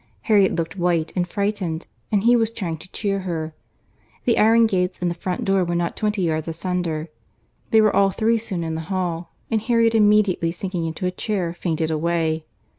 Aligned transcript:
Harriet 0.21 0.55
looked 0.55 0.75
white 0.79 1.13
and 1.15 1.27
frightened, 1.29 1.85
and 2.11 2.23
he 2.23 2.35
was 2.35 2.49
trying 2.49 2.75
to 2.75 2.91
cheer 2.91 3.19
her.—The 3.19 4.39
iron 4.39 4.65
gates 4.65 4.97
and 4.99 5.11
the 5.11 5.13
front 5.13 5.45
door 5.45 5.63
were 5.63 5.75
not 5.75 5.95
twenty 5.95 6.23
yards 6.23 6.47
asunder;—they 6.47 7.81
were 7.81 7.95
all 7.95 8.09
three 8.09 8.39
soon 8.39 8.63
in 8.63 8.73
the 8.73 8.81
hall, 8.89 9.29
and 9.51 9.61
Harriet 9.61 9.93
immediately 9.93 10.51
sinking 10.51 10.85
into 10.87 11.05
a 11.05 11.11
chair 11.11 11.53
fainted 11.53 11.91
away. 11.91 12.47